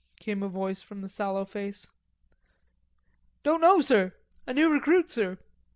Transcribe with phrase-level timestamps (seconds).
[0.19, 1.91] came a voice from the sallow face.
[3.43, 4.15] "Don't know, sir;
[4.47, 5.37] a new recruit, sir.